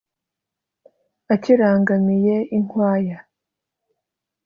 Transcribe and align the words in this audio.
akirangamiye 1.33 2.35
inkwaya 2.57 3.17